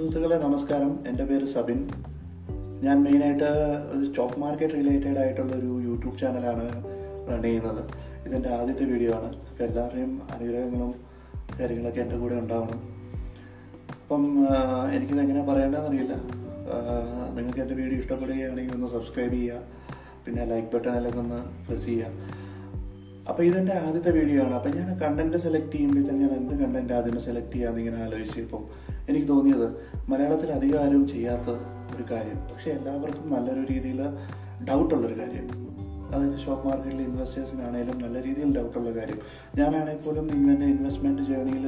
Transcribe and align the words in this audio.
സുഹൃത്തുക്കളെ 0.00 0.36
നമസ്കാരം. 0.44 0.92
എന്റെ 1.08 1.24
പേര് 1.24 1.46
സബിൻ. 1.46 1.80
ഞാൻ 2.84 2.96
മെയിനായിട്ട് 3.06 3.48
സ്റ്റോക്ക് 4.06 4.38
മാർക്കറ്റ് 4.42 4.74
റിലേറ്റഡ് 4.74 5.18
ആയിട്ടുള്ള 5.22 5.52
ഒരു 5.56 5.70
യൂട്യൂബ് 5.86 6.14
ചാനലാണ് 6.20 6.64
റൺ 7.30 7.42
ചെയ്യുന്നത്. 7.42 7.82
ഇതെന്റെ 8.26 8.50
ആദ്യത്തെ 8.58 8.84
വീഡിയോ 8.92 9.10
ആണ്. 9.18 9.28
അപ്പോൾ 9.50 9.64
എല്ലാവരുടെയും 9.64 10.12
അനുഗ്രഹങ്ങളും 10.34 10.94
കാര്യങ്ങളൊക്കെ 11.58 12.00
എന്റെ 12.00 12.16
കൂടെ 12.16 12.34
ഉണ്ടാവണം. 12.34 12.80
അപ്പം 14.02 14.24
എനിക്കിത് 14.94 15.20
എങ്ങനെ 15.20 15.42
പറയേണ്ടതെന്ന് 15.50 15.90
അറിയില്ല. 15.90 16.14
നിങ്ങൾക്ക് 17.36 17.58
എന്റെ 17.58 17.74
വീഡിയോ 17.80 17.98
ഇഷ്ടപ്പെടുകയാണെങ്കിൽ 18.00 18.74
ഒന്ന് 18.74 18.88
സബ്സ്ക്രൈബ് 18.96 19.32
ചെയ്യുക. 19.32 19.60
പിന്നെ 20.26 20.44
ലൈക്ക് 20.44 20.68
ബട്ടൺ 20.74 20.90
ബട്ടണിലൊക്കെ 20.90 21.18
ഒന്ന് 21.18 21.40
പ്രസ് 21.66 21.84
ചെയ്യുക. 21.84 22.40
അപ്പോൾ 23.28 23.42
ഇതെന്റെ 23.42 23.74
ആദ്യത്തെ 23.86 24.10
വീഡിയോ 24.10 24.38
ആണ്. 24.44 24.54
അപ്പോൾ 24.54 24.72
ഞാൻ 24.76 24.88
കണ്ടന്റ് 25.00 25.36
സെലക്ട് 25.36 25.72
ചെയ്യുമ്പോൾ 25.72 26.04
തന്നെ 26.10 26.22
ഞാൻ 26.26 26.32
എന്ത് 26.36 26.54
കണ്ടന്റ് 26.62 26.92
ആദ്യം 26.92 27.18
സെലക്ട് 27.24 27.52
ചെയ്യാമെന്ന് 27.52 27.82
ഇങ്ങനെ 27.82 28.04
ആലോചിച്ചപ്പം 28.04 28.64
എനിക്ക് 29.10 29.28
തോന്നിയത് 29.28 29.68
മലയാളത്തിൽ 30.08 30.52
അധികം 30.52 30.78
ആരും 30.82 31.08
ചെയ്യാത്ത 31.08 31.50
ഒരു 31.96 32.04
കാര്യം. 32.10 32.36
പക്ഷെ 32.52 32.70
എല്ലാവർക്കും 32.70 33.32
നല്ലൊരു 33.32 33.72
രീതിയിൽ 33.72 34.00
ഡൗട്ടുള്ളൊരു 34.68 35.20
കാര്യം. 35.20 35.70
അതായത് 36.14 36.38
സ്റ്റോക്ക് 36.38 36.66
മാർക്കറ്റിലെ 36.66 37.04
ഇൻവെസ്റ്റേഴ്സിനാണേലും 37.04 37.98
നല്ല 37.98 38.22
രീതിയിൽ 38.22 38.56
ഡൗട്ടുള്ള 38.56 38.90
കാര്യം. 38.90 39.18
ഞാനാണെങ്കിൽ 39.56 40.02
പോലും 40.02 40.30
ഇങ്ങനെ 40.34 40.66
ഇൻവെസ്റ്റ്മെന്റ് 40.66 41.22
ജേണിയിൽ 41.22 41.66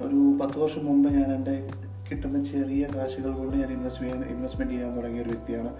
ഒരു 0.00 0.38
പത്ത് 0.40 0.58
വർഷം 0.58 0.86
മുമ്പ് 0.86 1.12
ഞാൻ 1.12 1.34
എന്റെ 1.34 1.70
കിട്ടുന്ന 2.10 2.44
ചെറിയ 2.44 2.86
കാശുകൾ 2.94 3.32
കൊണ്ട് 3.32 3.56
ഞാൻ 3.56 3.72
ഇൻവെസ്റ്റ് 3.72 4.02
ചെയ്യാൻ 4.02 4.24
ഇൻവെസ്റ്റ്മെന്റ് 4.24 4.74
ചെയ്യാൻ 4.74 4.96
തുടങ്ങിയ 4.96 5.22
ഒരു 5.22 5.28
വ്യക്തിയാണ്. 5.28 5.74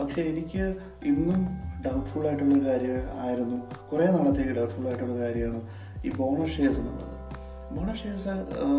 പക്ഷേ 0.00 0.22
എനിക്ക് 0.22 0.76
ഇന്നും 1.04 1.46
ഡൗട്ട്ഫുൾ 1.86 2.26
ആയിട്ടുള്ള 2.26 2.64
കാര്യം 2.64 3.20
ആയിരുന്നു. 3.20 3.90
കുറേ 3.92 4.06
നാളത്തേക്ക് 4.06 4.50
ഡൗട്ട്ഫുൾ 4.50 4.86
ആയിട്ടുള്ള 4.86 5.18
കാര്യമാണ് 5.18 5.60
ഈ 6.06 6.10
ബോണസ് 6.16 6.52
ഷെയർസ് 6.52 6.78
എന്നുള്ളത്. 6.78 7.11
ഷെയർസ് 8.02 8.28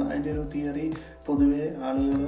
അതിന്റെ 0.09 0.31
ഒരു 0.31 0.43
തിയറി 0.55 0.93
പൊതുവെ 1.27 1.75
ആളുകൾ 1.83 2.21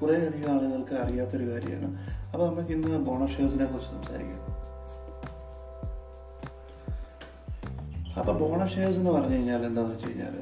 കുറേ 0.00 0.14
അധികം 0.26 0.50
ആളുകൾക്ക് 0.52 0.94
അറിയാത്തൊരു 0.94 1.52
കാര്യമാണ്. 1.52 1.98
അപ്പോൾ 2.32 2.50
നമുക്ക് 2.50 2.70
ഇന്ന് 2.70 2.98
ബോണസ് 2.98 3.36
കുറിച്ച് 3.38 3.58
സംസാരിക്കാം. 3.90 4.40
അപ്പോൾ 8.18 8.38
ബോണസ് 8.38 8.74
ഷെയർസ് 8.74 8.98
എന്ന് 8.98 9.10
പറഞ്ഞു 9.10 9.34
കഴിഞ്ഞാൽ 9.34 9.66
എന്താണെന്ന് 9.66 9.94
വെച്ച് 9.94 10.08
കഴിഞ്ഞാൽ 10.08 10.34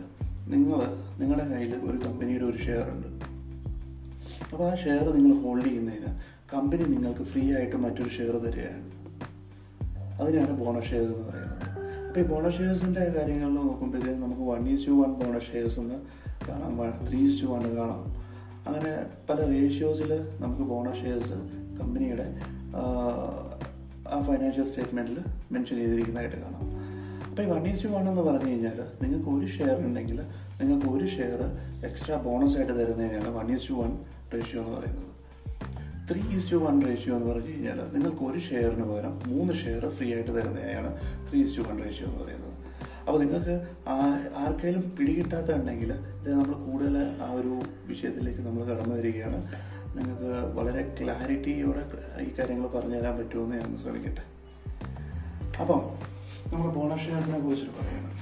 നിങ്ങൾ 0.52 0.80
നിങ്ങളുടെ 1.20 1.47
കയ്യിൽ 1.48 1.74
ഒരു 1.74 1.98
കമ്പനിയുടെ 2.06 2.45
ഒരു 2.45 2.56
ഷെയർ 2.56 2.84
ഉണ്ട്. 2.91 3.08
അപ്പോൾ 4.52 4.64
ആ 4.70 4.74
ഷെയർ 4.74 5.05
നിങ്ങൾ 5.17 5.42
ഹോൾഡ് 5.42 5.64
ചെയ്യുന്നതിന് 5.64 6.11
കമ്പനി 6.55 6.83
നിങ്ങൾക്ക് 6.83 7.22
ഫ്രീ 7.22 7.55
ആയിട്ട് 7.55 7.77
മറ്റൊരു 7.77 8.08
ഷെയർ 8.08 8.36
തരികയാണ്. 8.36 8.84
അതിനാണ് 10.22 10.50
ബോണസ് 10.50 10.91
ഷെയർസ് 10.91 11.12
എന്ന് 11.12 11.28
പറയുന്നത്. 11.28 11.61
അപ്പോൾ 12.12 12.24
ഈ 12.24 12.28
ബോണസ് 12.30 12.56
ഷെയർസിന്റെ 12.56 13.02
കാര്യങ്ങൾ 13.12 13.50
നോക്കുമ്പോഴത്തേക്കും 13.58 14.18
നമുക്ക് 14.24 14.44
one 14.48 14.62
is 14.72 14.82
to 14.86 14.94
one 14.98 15.12
bonus 15.20 15.46
shares 15.52 15.78
എന്ന് 15.82 15.96
കാണാം 16.48 16.72
ത്രീ 17.06 17.18
ഈസ് 17.28 17.38
ടു 17.42 17.46
വൺ 17.52 17.62
കാണാം. 17.77 18.00
അങ്ങനെ 18.66 18.91
പല 19.28 19.38
റേഷ്യോസിൽ 19.52 20.10
നമുക്ക് 20.42 20.64
ബോണസ് 20.72 21.00
ഷെയർസ് 21.05 21.36
കമ്പനിയുടെ 21.78 22.27
ആ 24.12 24.18
ഫൈനാൻഷ്യൽ 24.27 24.66
സ്റ്റേറ്റ്മെന്റിൽ 24.70 25.18
മെൻഷൻ 25.52 25.74
ചെയ്തിരിക്കുന്നതായിട്ട് 25.80 26.36
കാണാം. 26.44 26.66
അപ്പോൾ 27.30 27.42
ഈ 27.44 27.48
വൺ 27.55 27.62
ഈസ് 27.70 27.83
ടു 27.84 27.88
വൺ 27.94 28.05
എന്ന് 28.12 28.24
പറഞ്ഞു 28.28 28.50
കഴിഞ്ഞാൽ 28.50 28.78
നിങ്ങൾക്ക് 29.02 29.30
ഒരു 29.36 29.48
ഷെയർ 29.56 29.74
ഉണ്ടെങ്കിൽ 29.86 30.20
നിങ്ങൾക്ക് 30.60 30.88
ഒരു 30.96 31.08
ഷെയർ 31.16 31.40
എക്സ്ട്രാ 31.90 32.18
ബോണസ് 32.28 32.58
ആയിട്ട് 32.58 32.74
തരുന്നതിനാണ് 32.80 33.33
one 33.38 33.48
is 33.56 33.68
to 33.70 33.77
one 33.83 33.94
ratio 34.34 34.60
എന്ന് 34.64 34.74
പറയുന്നത്. 34.77 35.08
Three 36.11 36.20
is 36.36 36.53
to 36.53 36.56
one 36.56 36.77
ratio 36.86 37.17
എന്ന് 37.17 37.27
പറഞ്ഞു 37.33 37.48
കഴിഞ്ഞാൽ 37.48 37.78
നിങ്ങൾക്ക് 37.95 38.22
ഒരു 38.25 38.39
ഷെയറിന് 38.39 38.84
പകരം 38.91 39.20
മൂന്ന് 39.27 39.55
ഷെയർ 39.55 39.83
ഫ്രീ 39.89 40.14
ആയിട്ട് 40.14 40.31
തരുന്നതിനെയാണ് 40.31 40.91
three 41.28 41.42
is 41.45 41.56
to 41.56 41.62
one 41.62 41.77
ratio 41.84 42.06
എന്ന് 42.08 42.20
പറയുന്നത്. 42.25 42.48
അപ്പോൾ 43.08 43.19
നിങ്ങൾക്ക് 43.20 43.55
ആർക്കെങ്കിലും 44.42 44.97
പിടികിട്ടാത്തുണ്ടെങ്കിൽ 44.98 45.92
ഇത് 45.92 46.28
നമ്മൾ 46.33 46.53
കൂടുതൽ 46.53 46.97
ആ 47.27 47.33
ഒരു 47.33 47.53
വിഷയത്തിലേക്ക് 47.86 48.41
നമ്മൾ 48.41 48.64
കടന്നു 48.64 48.95
വരികയാണ്. 48.95 49.39
നിങ്ങൾക്ക് 49.96 50.30
വളരെ 50.58 50.83
ക്ലാരിറ്റിയോടെ 51.01 51.83
ഈ 52.27 52.29
കാര്യങ്ങൾ 52.39 52.67
പറഞ്ഞു 52.67 52.96
തരാൻ 52.96 53.17
പറ്റുമെന്ന് 53.19 53.57
ഞാൻ 53.57 53.79
ശ്രമിക്കട്ടെ. 53.83 54.24
അപ്പം 55.61 55.80
നമ്മൾ 56.52 56.69
ബോണസ് 56.77 57.05
ഷെയറിനെ 57.07 57.40
കുറിച്ച് 57.40 57.67
പറയണം. 57.80 58.13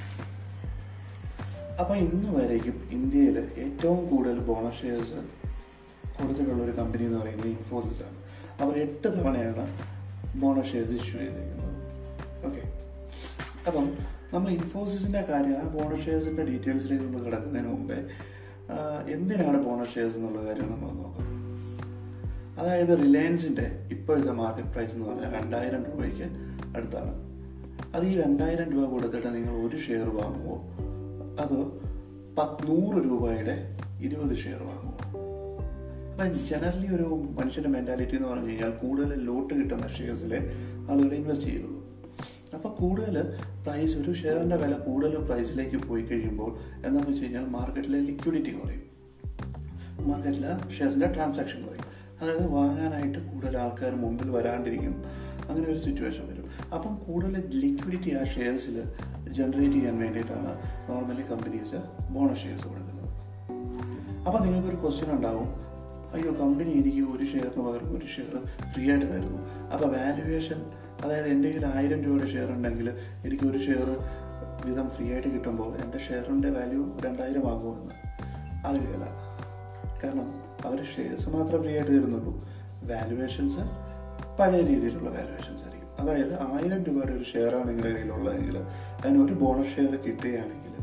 അപ്പം 1.80 1.96
ഇന്ന് 1.96 2.30
വരേക്കും 2.38 2.88
ഇന്ത്യയിൽ 2.92 3.36
ഏറ്റവും 3.64 4.00
കൂടുതൽ 4.10 4.38
ബോണസ് 4.38 4.82
ഷെയർസ് 4.82 5.20
കൊടുത്തിട്ടുള്ള 6.20 6.62
ഒരു 6.62 6.72
കമ്പനി 6.72 7.04
എന്ന് 7.04 7.18
പറയുന്നത് 7.18 7.48
ഇൻഫോസിസ് 7.48 8.02
ആണ്. 8.02 8.16
അവർ 8.60 8.74
എട്ട് 8.78 9.08
തവണയാണ് 9.16 9.64
ബോണസ് 10.40 10.72
ഷെയർസ് 10.72 10.92
ഇഷ്യൂ 10.92 11.18
ചെയ്തിരിക്കുന്നത് 11.18 11.76
ഓക്കെ 12.46 12.62
അപ്പം 13.66 13.86
നമ്മൾ 14.34 14.50
ഇൻഫോസിസിന്റെ 14.50 15.22
കാര്യം 15.30 15.56
ആ 15.60 15.64
ബോണസ് 15.76 16.04
ഷെയർസിന്റെ 16.04 16.42
ഡീറ്റെയിൽസിലേക്ക് 16.42 17.04
നമ്മൾ 17.04 17.24
കിടക്കുന്നതിന് 17.24 17.68
മുമ്പേ 17.68 17.98
എന്തിനാണ് 19.12 19.58
ബോണസ് 19.64 19.94
ഷെയർസ് 19.94 20.16
എന്നുള്ള 20.16 20.42
കാര്യം 20.48 20.68
നമ്മൾ 20.72 20.90
നോക്കാം. 20.98 21.26
അതായത് 22.58 22.92
റിലയൻസിന്റെ 23.02 23.66
ഇപ്പോഴത്തെ 23.90 24.32
മാർക്കറ്റ് 24.32 24.68
പ്രൈസ് 24.68 24.94
എന്ന് 24.94 25.06
പറഞ്ഞാൽ 25.08 25.32
രണ്ടായിരം 25.38 25.82
രൂപയ്ക്ക് 25.84 26.26
അടുത്താണ്. 26.76 27.12
അത് 27.94 28.04
ഈ 28.06 28.14
രണ്ടായിരം 28.20 28.68
രൂപ 28.72 28.84
കൊടുത്തിട്ട് 28.90 29.30
നിങ്ങൾ 29.34 29.54
ഒരു 29.66 29.78
ഷെയർ 29.86 30.08
വാങ്ങുമോ 30.18 30.56
അത് 31.42 31.56
പത്ത് 32.38 32.68
നൂറ് 32.68 32.98
രൂപയുടെ 33.04 33.54
ഇരുപത് 34.00 34.34
ഷെയർ 34.36 34.60
വാങ്ങുമോ 34.62 34.94
അപ്പം 36.20 36.34
ജനറലി 36.34 36.94
ഒരു 36.94 37.28
മനുഷ്യന്റെ 37.30 37.68
മെന്റാലിറ്റി 37.68 38.16
എന്ന് 38.16 38.28
പറഞ്ഞു 38.28 38.48
കഴിഞ്ഞാൽ 38.48 38.70
കൂടുതൽ 38.70 39.22
ലോട്ട് 39.22 39.54
കിട്ടുന്ന 39.54 39.88
ഷെയർസിൽ 39.88 40.50
ആളുകൾ 40.90 41.14
ഇൻവെസ്റ്റ് 41.14 41.46
ചെയ്യുള്ളൂ. 41.46 41.86
അപ്പോൾ 42.54 42.68
കൂടുതൽ 42.68 43.36
പ്രൈസ് 43.62 43.96
ഒരു 43.96 44.14
ഷെയറിന്റെ 44.14 44.56
വില 44.56 44.72
കൂടുതൽ 44.72 45.16
പ്രൈസിലേക്ക് 45.16 45.76
പോയി 45.76 46.02
കഴിയുമ്പോൾ 46.02 46.58
എന്താണെന്ന് 46.74 47.08
വെച്ച് 47.08 47.22
കഴിഞ്ഞാൽ 47.22 47.46
മാർക്കറ്റിലെ 47.46 47.98
ലിക്വിഡിറ്റി 47.98 48.50
കുറയും. 48.50 48.82
മാർക്കറ്റിലെ 50.00 50.74
ഷെയർസിന്റെ 50.78 51.06
ട്രാൻസാക്ഷൻ 51.06 51.62
കുറയും. 51.62 51.84
അതായത് 52.20 52.52
വാങ്ങാനായിട്ട് 52.52 53.18
കൂടുതൽ 53.18 53.58
ആൾക്കാർ 53.58 53.94
മുമ്പിൽ 53.94 54.30
വരാണ്ടിരിക്കും. 54.30 55.04
അങ്ങനെ 55.48 55.68
ഒരു 55.68 55.78
സിറ്റുവേഷൻ 55.78 56.28
വരും. 56.32 56.74
അപ്പം 56.74 56.96
കൂടുതൽ 56.96 57.50
ലിക്വിഡിറ്റി 57.54 58.14
ആ 58.14 58.24
ഷെയർസിൽ 58.24 58.82
ജനറേറ്റ് 59.32 59.72
ചെയ്യാൻ 59.72 59.98
വേണ്ടിയിട്ടാണ് 59.98 60.58
നോർമലി 60.90 61.22
കമ്പനീസ് 61.22 62.08
ബോണസ് 62.12 62.40
ഷെയർസ് 62.40 62.64
കൊടുക്കുന്നത്. 62.64 63.08
അപ്പം 64.26 64.42
നിങ്ങൾക്കൊരു 64.42 64.76
ക്വസ്റ്റ്യൻ 64.76 65.16
ഉണ്ടാവും. 65.16 65.69
അയ്യോ 66.14 66.30
കമ്പനി 66.32 66.70
എനിക്ക് 66.70 67.02
ഒരു 67.14 67.24
ഷെയറിന് 67.32 67.62
പകരം 67.66 67.90
ഒരു 67.96 68.06
ഷെയർ 68.06 68.32
ഫ്രീ 68.72 68.90
ആയിട്ട് 68.90 69.06
തരുന്നു. 69.12 69.40
അപ്പോൾ 69.72 69.88
വാല്യുവേഷൻ 69.96 70.60
അതായത് 71.04 71.26
എന്റെ 71.26 71.48
കയ്യിൽ 71.48 71.66
ആയിരം 71.66 72.04
രൂപയുടെ 72.04 72.30
ഷെയർ 72.32 72.48
ഉണ്ടെങ്കിൽ 72.50 72.88
എനിക്ക് 73.26 73.44
ഒരു 73.44 73.58
ഷെയർ 73.58 73.88
വിധം 74.66 74.90
ഫ്രീ 74.90 75.12
ആയിട്ട് 75.12 75.28
കിട്ടുമ്പോൾ 75.28 75.76
എന്റെ 75.76 75.98
ഷെയറിന്റെ 75.98 76.50
വാല്യൂ 76.50 76.82
രണ്ടായിരം 77.06 77.50
ആകുമെന്ന്. 77.50 77.94
അറിയില്ല 78.66 79.04
കാരണം 80.02 80.28
അവർ 80.66 80.84
ഷെയർസ് 80.96 81.28
മാത്രം 81.28 81.62
ഫ്രീ 81.62 81.72
ആയിട്ട് 81.72 81.90
തരുന്നുള്ളൂ. 81.90 82.32
വാല്യുവേഷൻസ് 82.90 83.62
പഴയ 84.40 84.60
രീതിയിലുള്ള 84.60 85.10
വാല്യുവേഷൻസ് 85.10 85.62
ആയിരിക്കും. 85.62 85.88
അതായത് 86.00 86.34
ആയിരം 86.42 86.84
രൂപയുടെ 86.84 87.12
ഒരു 87.12 87.24
ഷെയറാണ് 87.24 87.68
നിങ്ങളുടെ 87.68 87.92
കയ്യിലുള്ളതെങ്കിൽ 87.92 88.58
അതിന് 88.58 89.24
ഒരു 89.24 89.32
ബോണസ് 89.32 89.74
ഷെയർ 89.76 89.96
കിട്ടുകയാണെങ്കിൽ 90.06 90.74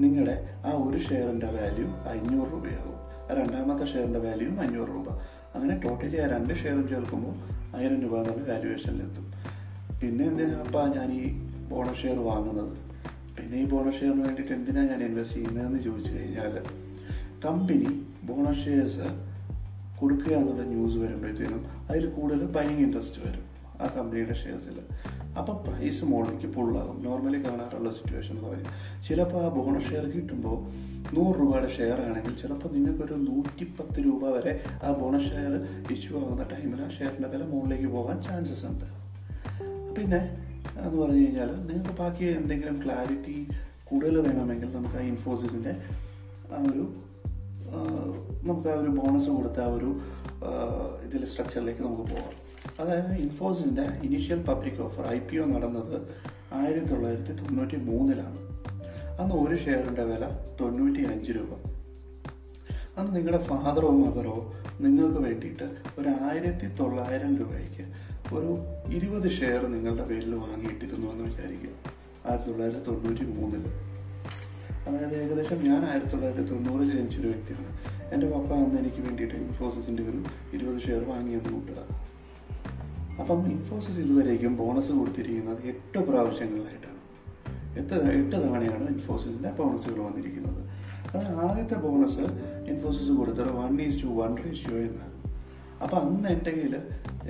നിങ്ങളുടെ 0.00 0.36
ആ 0.66 0.70
ഒരു 0.70 0.98
ഷെയറിന്റെ 0.98 1.46
വാല്യൂ 1.46 1.88
അഞ്ഞൂറ് 2.12 2.52
രൂപയാകും. 2.52 2.92
രണ്ടാമത്തെ 3.34 3.86
ഷെയറിന്റെ 3.86 4.18
വാല്യൂ 4.18 4.50
അഞ്ഞൂറ് 4.60 4.88
രൂപ. 4.88 5.08
അങ്ങനെ 5.54 5.80
ടോട്ടലി 5.80 6.16
ആ 6.16 6.26
രണ്ട് 6.26 6.54
ഷെയറും 6.54 6.88
ചേർക്കുമ്പോൾ 6.88 7.34
ആയിരം 7.76 8.02
രൂപ 8.02 8.14
എന്നുള്ള 8.16 8.42
വാല്യുവേഷനിലെത്തും 8.50 9.26
പിന്നെ 10.00 10.24
എന്തിനാപ്പാ 10.24 10.86
ഞാൻ 10.88 11.12
ഈ 11.12 11.22
ബോണസ് 11.68 12.02
ഷെയർ 12.02 12.18
വാങ്ങുന്നത്? 12.18 12.74
പിന്നെ 13.36 13.56
ഈ 13.58 13.66
ബോണസ് 13.66 14.00
ഷെയറിന് 14.00 14.22
വേണ്ടിയിട്ട് 14.26 14.52
എന്തിനാണ് 14.52 14.90
ഞാൻ 14.90 15.02
ഇൻവെസ്റ്റ് 15.02 15.36
ചെയ്യുന്നതെന്ന് 15.36 15.82
ചോദിച്ചു 15.82 16.12
കഴിഞ്ഞാൽ 16.14 16.54
കമ്പനി 17.44 17.90
ബോണസ് 18.24 18.64
ഷെയർസ് 18.64 19.08
കൊടുക്കുക 19.96 20.32
എന്നുള്ള 20.32 20.62
ന്യൂസ് 20.62 20.96
വരുമ്പോഴത്തേനും 20.96 21.60
അതിൽ 21.90 22.10
കൂടുതൽ 22.10 22.46
ബൈങ് 22.46 22.78
ഇൻട്രസ്റ്റ് 22.78 23.20
വരും 23.26 23.44
ആ 23.80 23.86
കമ്പനിയുടെ 23.96 24.34
ഷെയർസിൽ 24.34 24.76
അപ്പം 25.40 25.56
പ്രൈസ് 25.66 26.04
മുകളിലേക്ക് 26.04 26.48
പുള്ളാകും 26.56 26.98
നോർമലി 27.04 27.38
കാണാറുള്ള 27.46 27.90
സിറ്റുവേഷൻ 27.90 28.34
എന്ന് 28.36 28.48
പറയും 28.48 28.68
ചിലപ്പോൾ 29.08 29.40
ആ 29.46 29.48
ബോണസ് 29.56 29.88
ഷെയർ 29.90 30.04
കിട്ടുമ്പോൾ 30.14 30.56
നൂറ് 31.16 31.34
രൂപയുടെ 31.40 31.68
ഷെയർ 31.76 31.98
ആണെങ്കിൽ 32.06 32.34
ചിലപ്പോൾ 32.42 32.70
നിങ്ങൾക്കൊരു 32.76 33.16
നൂറ്റിപ്പത്ത് 33.26 33.98
രൂപ 34.06 34.30
വരെ 34.36 34.52
ആ 34.84 34.90
ബോണസ് 35.00 35.28
ഷെയർ 35.32 35.52
ഇഷ്യൂ 35.94 36.14
ആകുന്ന 36.22 36.46
ടൈമിൽ 36.52 36.80
ആ 36.86 36.88
ഷെയറിന്റെ 36.96 37.28
വില 37.34 37.42
മുകളിലേക്ക് 37.52 37.88
പോകാൻ 37.96 38.16
ചാൻസസ് 38.22 38.66
ഉണ്ട്. 38.66 38.86
പിന്നെ 39.96 40.20
എന്ന് 40.84 40.96
പറഞ്ഞു 41.02 41.20
കഴിഞ്ഞാൽ 41.20 41.50
നിങ്ങൾക്ക് 41.68 41.94
ബാക്കി 42.00 42.24
എന്തെങ്കിലും 42.40 42.78
ക്ലാരിറ്റി 42.84 43.36
കൂടുതൽ 43.84 44.16
വേണമെങ്കിൽ 44.28 44.70
നമുക്ക് 44.76 44.96
ആ 44.96 45.04
ഇൻഫോസിസിന്റെ 45.12 45.72
ആ 46.52 46.58
ഒരു 46.70 46.84
നമുക്ക് 48.48 48.68
ആ 48.72 48.76
ഒരു 48.82 48.90
ബോണസ് 48.98 49.30
കൊടുത്ത 49.36 49.60
ആ 49.60 49.70
ഒരു 49.76 49.90
ഇതിൽ 51.06 51.22
സ്ട്രക്ചറിലേക്ക് 51.24 51.82
നമുക്ക് 51.82 52.04
പോകാം. 52.12 52.34
അതായത് 52.80 53.12
ഇൻഫോസിന്റെ 53.16 53.84
initial 54.06 54.42
public 54.42 54.80
offer 54.82 55.04
I 55.14 55.18
P 55.18 55.36
O 55.36 55.44
നടന്നത് 55.44 55.96
ആയിരത്തി 56.52 56.86
തൊള്ളായിരത്തി 56.86 57.32
തൊണ്ണൂറ്റി 57.42 57.76
മൂന്നിലാണ് 57.76 58.40
അന്ന് 59.20 59.34
ഒരു 59.34 59.56
ഷെയറിന്റെ 59.64 60.04
വില 60.04 60.24
തൊണ്ണൂറ്റി 60.60 61.02
അഞ്ച് 61.12 61.32
രൂപ. 61.32 61.52
അന്ന് 62.98 63.16
നിങ്ങളുടെ 63.16 63.40
ഫാദറോ 63.42 63.90
മദറോ 63.90 64.36
നിങ്ങൾക്ക് 64.80 65.20
വേണ്ടിയിട്ട് 65.20 65.66
ഒരു 65.98 66.10
ആയിരത്തി 66.20 66.66
തൊള്ളായിരം 66.80 67.36
രൂപയ്ക്ക് 67.36 67.84
ഒരു 68.36 68.50
ഇരുപത് 68.94 69.28
ഷെയർ 69.30 69.62
നിങ്ങളുടെ 69.74 70.04
പേരിൽ 70.04 70.34
വാങ്ങിയിട്ടിരുന്നു 70.34 71.06
എന്ന് 71.12 71.24
വിചാരിക്കുക. 71.24 71.74
ആയിരത്തി 72.26 72.50
തൊള്ളായിരത്തി 72.50 72.84
തൊണ്ണൂറ്റി 72.90 73.24
മൂന്നിൽ 73.24 73.64
അതായത് 74.86 75.14
ഏകദേശം 75.22 75.60
ഞാൻ 75.68 75.80
ആയിരത്തി 75.90 76.10
തൊള്ളായിരത്തി 76.10 76.50
തൊണ്ണൂറിൽ 76.50 76.90
ജനിച്ചൊരു 76.96 77.28
വ്യക്തിയാണ്. 77.28 77.70
എന്റെ 78.12 78.26
പപ്പ 78.32 78.50
അന്ന് 78.64 78.78
എനിക്ക് 78.78 79.00
വേണ്ടിയിട്ട് 79.06 79.34
ഇൻഫോസിസിന്റെ 79.34 80.02
ഒരു 80.02 80.20
ഇരുപത് 80.56 80.80
ഷെയർ 80.86 81.02
വാങ്ങിയെന്ന് 81.12 81.52
കൂട്ടുക. 81.52 82.05
അപ്പം 83.20 83.50
ഇൻഫോസിസ് 83.50 83.98
ഇതുവരേക്കും 83.98 84.56
ബോണസ് 84.56 84.92
കൊടുത്തിരിക്കുന്നത് 84.92 85.60
എട്ട് 85.72 85.98
പ്രാവശ്യങ്ങളിലായിട്ടാണ്. 85.98 87.00
എട്ട് 87.80 87.94
എട്ട് 87.94 88.36
തവണയാണ് 88.36 88.88
ഇൻഫോസിസിന്റെ 88.88 89.50
ബോണസുകൾ 89.50 90.00
വന്നിരിക്കുന്നത്. 90.00 90.60
അത് 91.14 91.26
ആദ്യത്തെ 91.46 91.74
ബോണസ് 91.74 92.24
ഇൻഫോസിസ് 92.70 93.10
കൊടുത്തത് 93.10 93.50
one 93.52 93.80
is 93.82 94.02
to 94.02 94.06
one 94.06 94.36
ratio 94.36 94.76
എന്നാണ്. 94.78 95.14
അപ്പം 95.82 95.98
അന്ന് 96.00 96.28
എന്റെ 96.28 96.50
കയ്യിൽ 96.50 96.74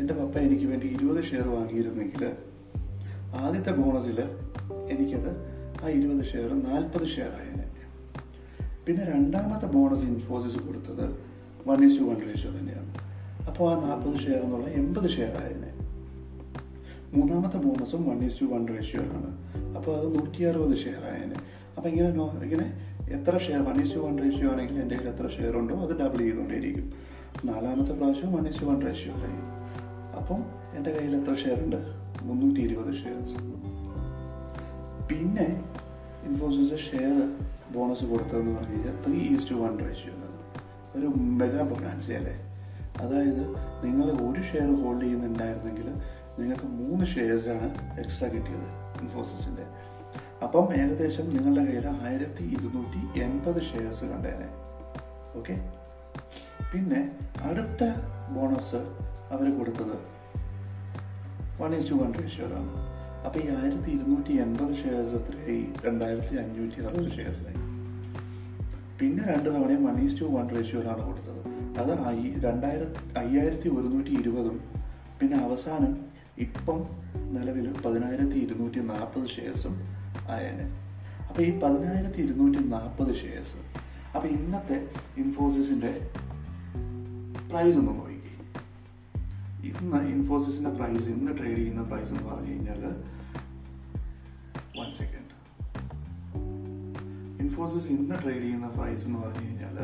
എന്റെ 0.00 0.14
പപ്പ 0.14 0.38
എനിക്ക് 0.38 0.64
വേണ്ടി 0.64 0.86
ഇരുപത് 0.86 1.24
ഷെയർ 1.24 1.48
വാങ്ങിയിരുന്നെങ്കിൽ 1.48 2.24
ആദ്യത്തെ 3.34 3.72
ബോണസിൽ 3.80 4.18
എനിക്കത് 4.94 5.30
ആ 5.82 5.88
ഇരുപത് 5.88 6.24
ഷെയർ 6.24 6.50
നാൽപ്പത് 6.68 7.06
ഷെയർ 7.14 7.32
ആയേനെ. 7.40 7.66
പിന്നെ 8.86 9.04
രണ്ടാമത്തെ 9.04 9.66
ബോണസ് 9.66 10.04
ഇൻഫോസിസ് 10.12 10.58
കൊടുത്തത് 10.58 11.04
one 11.68 11.78
is 11.84 11.98
to 12.00 12.04
one 12.04 12.20
ratio 12.28 12.50
തന്നെയാണ്. 12.58 12.90
അപ്പോൾ 13.48 13.66
ആ 13.72 13.74
നാൽപ്പത് 13.86 14.16
ഷെയർ 14.24 14.40
എന്നുള്ള 14.44 14.68
എൺപത് 15.06 15.17
ഷെയർ 15.17 15.37
ആയതിനെ. 15.43 15.70
മൂന്നാമത്തെ 17.17 17.56
ബോണസും 17.56 18.08
one 18.08 18.25
is 18.25 18.41
to 18.41 18.44
one 18.44 18.69
ratio 18.69 19.00
ആണ്. 19.03 19.47
അപ്പോൾ 19.76 19.97
അത് 19.97 20.14
നൂറ്റി 20.14 20.43
അറുപത് 20.43 20.79
ഷെയർ 20.79 21.05
ആയതിന്. 21.12 21.35
അപ്പോൾ 21.76 21.88
ഇങ്ങനെ 21.88 22.08
ഇങ്ങനെ 22.44 22.67
എത്ര 23.11 23.38
share 23.38 23.61
one 23.61 23.87
is 23.87 23.94
to 23.94 23.99
one 23.99 24.19
ratio 24.19 24.50
ആണെങ്കിൽ 24.50 24.81
എന്റെ 24.81 24.97
കയ്യിൽ 24.97 25.12
എത്ര 25.12 25.29
ഷെയർ 25.29 25.56
ഉണ്ടോ 25.56 25.75
അത് 25.75 26.00
ഡബിൾ 26.00 26.19
ചെയ്തുകൊണ്ടേയിരിക്കും. 26.19 26.93
നാലാമത്തെ 27.44 27.93
പ്രാവശ്യം 27.93 28.32
one 28.32 28.49
is 28.49 28.61
to 28.61 28.64
one 28.64 28.87
ratio 28.87 29.12
ആയി. 29.12 29.38
അപ്പം 30.17 30.44
എന്റെ 30.76 30.91
കയ്യിൽ 30.91 31.17
എത്ര 31.17 31.35
ഷെയർ 31.35 31.64
ഉണ്ട്? 31.64 31.76
മുന്നൂറ്റി 32.23 32.61
ഇരുപത് 32.61 32.94
ഷെയർസ് 32.94 33.37
പിന്നെ 35.08 35.64
ഇൻഫോസിസ് 36.25 36.91
ഷെയർ 36.91 37.38
ബോണസ് 37.75 38.05
കൊടുത്തതെന്ന് 38.05 38.58
പറഞ്ഞു 38.58 38.75
കഴിഞ്ഞാൽ 38.75 39.05
three 39.06 39.37
is 39.37 39.50
to 39.50 39.55
one 39.55 39.79
ratio 39.79 40.14
ഒരു 41.00 41.06
മെഗാ 41.17 41.62
ബൊണാൻസി 41.62 42.12
അല്ലേ? 42.12 42.45
അതായത് 43.02 43.43
നിങ്ങൾ 43.84 44.06
ഒരു 44.26 44.43
ഷെയർ 44.52 44.70
ഹോൾഡ് 44.82 45.02
ചെയ്യുന്നുണ്ടായിരുന്നെങ്കിൽ 45.02 45.88
നിങ്ങൾക്ക് 46.38 46.64
മൂന്ന് 46.64 47.06
ഷെയർസാണ് 47.06 47.69
എക്സ്ട്രാ 48.00 48.28
കിട്ടിയത് 48.28 48.69
ഇൻഫോസിസിന്റെ 49.02 49.66
അപ്പം 50.43 50.75
ഏകദേശം 50.75 51.28
നിങ്ങളുടെ 51.34 51.64
കയ്യിൽ 51.64 51.87
ആയിരത്തി 52.06 52.44
ഇരുന്നൂറ്റി 52.44 53.20
എൺപത് 53.20 53.60
ഷെയർസ് 53.62 54.04
കണ്ടേനെ. 54.04 54.48
ഓക്കെ? 55.37 55.54
പിന്നെ 56.72 57.00
അടുത്ത 57.43 57.84
ബോണസ് 58.34 58.81
അവർ 59.32 59.58
കൊടുത്തത് 59.58 59.96
വൺ 61.60 61.75
ഈസ് 61.75 61.90
ടു 61.90 61.94
വൺ 61.94 62.12
റേഷ്യോയിലാണ് 62.12 62.72
അപ്പൊ 63.26 63.40
ഈ 63.40 63.48
ആയിരത്തി 63.48 63.90
ഇരുന്നൂറ്റി 63.90 64.32
എൺപത് 64.32 64.75
ഷെയർസ് 64.82 65.14
എത്രയായി? 65.14 65.64
രണ്ടായിരത്തി 65.87 66.37
അഞ്ഞൂറ്റി 66.37 66.81
അറുപത് 66.87 67.10
ഷെയർസായി 67.10 67.60
പിന്നെ 69.00 69.22
രണ്ട് 69.34 69.48
തവണയും 69.48 69.84
വൺ 69.84 69.96
ഈസ് 70.04 70.20
ടു 70.20 70.25
വൺ 70.25 70.48
റേഷ്യോയിലാണ് 70.56 71.02
കൊടുത്തത്. 71.06 71.45
അത് 71.78 71.99
രണ്ടായിരത്തി 72.44 73.19
അയ്യായിരത്തി 73.19 73.69
ഒരുന്നൂറ്റി 73.69 74.11
ഇരുപതും 74.20 74.61
പിന്നെ 75.20 75.37
അവസാനം 75.37 76.06
ഇപ്പം 76.38 76.78
നിലവിൽ 77.34 77.81
പതിനായിരത്തി 77.82 78.37
ഇരുന്നൂറ്റി 78.37 78.78
നാൽപ്പത് 78.78 79.28
ഷെയർസും 79.28 79.75
ആയേനെ. 80.28 80.67
അപ്പോൾ 81.28 81.43
ഈ 81.43 81.61
പതിനായിരത്തി 81.61 82.23
ഇരുന്നൂറ്റി 82.23 82.58
നാൽപ്പത് 82.58 83.14
ഷെയർസ് 83.17 83.56
അപ്പോൾ 84.17 84.28
ഇന്നത്തെ 84.28 84.88
ഇൻഫോസിസിന്റെ 85.17 86.11
പ്രൈസ് 87.50 87.76
ഒന്ന് 87.76 87.93
നോക്കി. 87.93 88.17
ഇന്ന് 89.67 90.08
ഇൻഫോസിസിന്റെ 90.08 90.70
പ്രൈസ് 90.70 91.08
ഇന്ന് 91.08 91.38
ട്രേഡ് 91.38 91.56
ചെയ്യുന്ന 91.56 91.82
പ്രൈസ് 91.82 92.11
എന്ന് 92.11 92.22
പറഞ്ഞു 92.22 92.50
കഴിഞ്ഞാൽ 92.50 92.82
വൺ 94.79 94.93
സെക്കൻഡ് 94.93 95.32
ഇൻഫോസിസ് 97.43 97.87
ഇന്ന് 97.87 98.14
ട്രേഡ് 98.22 98.43
ചെയ്യുന്ന 98.43 98.69
പ്രൈസ് 98.69 99.06
എന്ന് 99.06 99.19
പറഞ്ഞു 99.19 99.49
കഴിഞ്ഞാൽ 99.49 99.76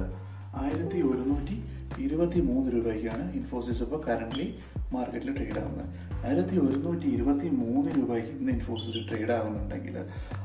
ആയിരത്തി 0.55 1.03
ഒരുന്നൂറ്റി 1.03 1.63
ഇരുപത്തി 1.99 2.41
മൂന്ന് 2.41 2.73
രൂപയ്ക്കാണ് 2.73 3.33
ഇൻഫോസിസ് 3.33 3.83
ഇപ്പോൾ 3.83 4.03
കറന്റ്ലി 4.09 4.55
മാർക്കറ്റിൽ 4.93 5.37
ട്രേഡ് 5.37 5.59
ആവുന്നത്. 5.59 5.89
ആയിരത്തി 6.27 6.57
ഒരുന്നൂറ്റി 6.57 7.07
ഇരുപത്തി 7.07 7.49
മൂന്ന് 7.49 7.91
രൂപയ്ക്ക് 7.97 8.29
ഇന്ന് 8.29 8.53
ഇൻഫോസിസ് 8.53 9.09
ട്രേഡ് 9.11 9.31
ആവുന്നുണ്ടെങ്കിൽ 9.31 9.97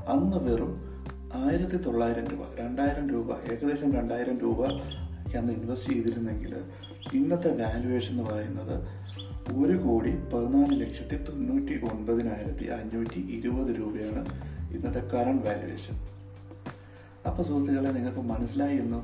അന്ന് 0.08 0.38
വെറും 0.38 0.98
ആയിരത്തി 1.34 1.78
തൊള്ളായിരം 1.78 2.28
രൂപ 2.28 2.60
രണ്ടായിരം 2.60 3.10
രൂപ 3.10 3.32
ഏകദേശം 3.32 3.94
രണ്ടായിരം 3.94 4.40
രൂപ 4.40 4.66
അന്ന് 5.38 5.54
ഇൻവെസ്റ്റ് 5.54 5.94
ചെയ്തിരുന്നെങ്കിൽ 5.94 6.56
ഇന്നത്തെ 7.14 7.48
വാല്യുവേഷൻ 7.48 8.12
എന്ന് 8.12 8.24
പറയുന്നത് 8.24 8.88
ഒരു 9.54 9.78
കോടി 9.78 10.10
പതിനാല് 10.34 10.82
ലക്ഷത്തി 10.82 11.16
തൊണ്ണൂറ്റി 11.16 11.80
ഒൻപതിനായിരത്തി 11.94 12.66
അഞ്ഞൂറ്റി 12.66 13.20
ഇരുപത് 13.20 13.80
രൂപയാണ് 13.80 14.26
ഇന്നത്തെ 14.76 15.00
കറണ്ട് 15.00 15.46
വാല്യുവേഷൻ 15.48 16.17
അപ്പൊ 17.30 17.42
സുഹൃത്തുക്കളെ 17.48 17.92
നിങ്ങൾക്ക് 17.98 18.24
മനസ്സിലായി 18.34 18.78
എന്ന് 18.84 18.98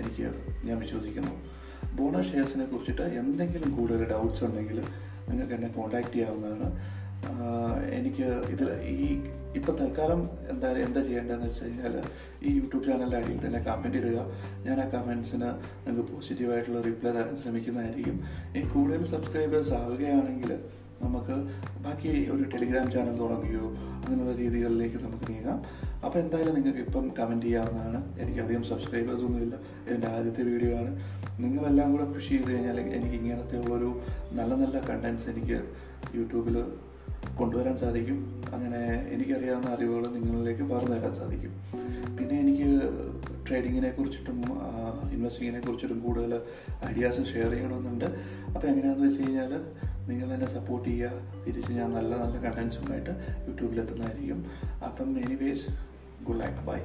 എനിക്ക് 0.00 0.26
ഞാൻ 0.66 0.76
വിശ്വസിക്കുന്നു. 0.84 1.34
ബോണസ് 1.98 2.30
ഷെയർസിനെ 2.32 2.64
കുറിച്ചിട്ട് 2.72 3.04
എന്തെങ്കിലും 3.20 3.70
കൂടുതൽ 3.76 4.02
ഡൗട്ട്സ് 4.12 4.44
ഉണ്ടെങ്കിൽ 4.46 4.78
നിങ്ങൾക്ക് 5.28 5.54
എന്നെ 5.56 5.68
കോൺടാക്റ്റ് 5.76 6.14
ചെയ്യാവുന്നതാണ്. 6.16 6.68
എനിക്ക് 7.98 8.24
ഇതിൽ 8.54 8.68
ഈ 8.94 9.06
ഇപ്പം 9.58 9.74
തൽക്കാലം 9.80 10.20
എന്താ 10.52 10.68
എന്താ 10.86 11.00
ചെയ്യേണ്ടതെന്ന് 11.08 11.46
വെച്ച് 11.48 11.64
കഴിഞ്ഞാൽ 11.64 11.94
ഈ 12.46 12.50
യൂട്യൂബ് 12.58 12.84
ചാനലിന്റെ 12.86 13.18
അടിയിൽ 13.20 13.38
തന്നെ 13.44 13.60
കമന്റ് 13.68 13.98
ഇടുക. 14.00 14.18
ഞാൻ 14.66 14.76
ആ 14.84 14.86
കമൻസിന് 14.94 15.48
നിങ്ങൾക്ക് 15.84 16.04
പോസിറ്റീവായിട്ടുള്ള 16.12 16.80
റിപ്ലൈ 16.88 17.12
തരാൻ 17.16 17.36
ശ്രമിക്കുന്നതായിരിക്കും. 17.42 18.16
ഈ 18.56 18.62
കൂടുതൽ 18.74 19.04
സബ്സ്ക്രൈബേഴ്സ് 19.14 19.72
ആവുകയാണെങ്കിൽ 19.80 20.52
നമുക്ക് 21.02 21.34
ബാക്കി 21.84 22.30
ഒരു 22.30 22.44
ടെലിഗ്രാം 22.52 22.90
ചാനൽ 22.90 23.16
തുടങ്ങുകയോ 23.18 23.66
അങ്ങനെയുള്ള 24.04 24.36
രീതികളിലേക്ക് 24.36 24.96
നമുക്ക് 24.96 25.32
നീങ്ങാം. 25.32 25.58
അപ്പോൾ 26.04 26.18
എന്തായാലും 26.18 26.54
നിങ്ങൾക്ക് 26.54 26.78
ഇപ്പം 26.78 27.04
കമന്റ് 27.18 27.46
ചെയ്യാവുന്നതാണ്. 27.46 28.00
എനിക്ക് 28.18 28.40
അധികം 28.40 28.64
സബ്സ്ക്രൈബേഴ്സ് 28.64 29.24
ഒന്നുമില്ല 29.24 29.54
ഇതിന്റെ 29.88 30.08
ആദ്യത്തെ 30.08 30.42
വീഡിയോ 30.42 30.78
ആണ്. 30.78 30.90
നിങ്ങളെല്ലാം 31.40 31.92
കൂടെ 31.92 32.04
പുഷ് 32.04 32.28
ചെയ്ത് 32.28 32.50
കഴിഞ്ഞാൽ 32.50 32.80
എനിക്ക് 32.80 33.14
ഇങ്ങനത്തെ 33.14 33.56
ഉള്ളൊരു 33.58 34.00
നല്ല 34.32 34.54
നല്ല 34.54 34.80
കണ്ടൻസ് 34.90 35.28
എനിക്ക് 35.28 35.58
യൂട്യൂബിൽ 36.14 36.56
കൊണ്ടുവരാൻ 37.36 37.76
സാധിക്കും. 37.76 38.42
അങ്ങനെ 38.52 38.80
എനിക്കറിയാവുന്ന 39.14 39.70
അറിവുകൾ 39.70 40.04
നിങ്ങളിലേക്ക് 40.08 40.62
പറഞ്ഞു 40.62 40.94
തരാൻ 40.94 41.14
സാധിക്കും. 41.14 41.52
പിന്നെ 42.18 42.40
എനിക്ക് 42.40 42.68
ട്രേഡിങ്ങിനെ 43.48 43.90
കുറിച്ചിട്ടും 43.90 44.38
ഇൻവെസ്റ്റിങ്ങിനെ 45.12 45.60
കുറിച്ചിട്ടും 45.60 46.00
കൂടുതൽ 46.00 46.42
ഐഡിയാസ് 46.90 47.24
ഷെയർ 47.32 47.50
ചെയ്യണമെന്നുണ്ട്. 47.50 48.04
അപ്പോൾ 48.54 48.66
എങ്ങനെയാണെന്ന് 48.66 49.08
വെച്ച് 49.08 49.22
കഴിഞ്ഞാൽ 49.22 49.52
നിങ്ങൾ 50.08 50.32
എന്നെ 50.32 50.48
സപ്പോർട്ട് 50.48 50.88
ചെയ്യുക 50.88 51.44
തിരിച്ച് 51.46 51.72
ഞാൻ 51.72 51.90
നല്ല 51.92 52.14
നല്ല 52.16 52.36
കണ്ടൻസുമായിട്ട് 52.46 53.10
യൂട്യൂബിലെത്തുന്നതായിരിക്കും. 53.48 54.40
അപ്പം 54.86 55.10
എനിവേസ് 55.18 55.66
ഗുഡ് 56.24 56.40
ലൈക്ക് 56.40 56.58
ബൈ 56.66 56.80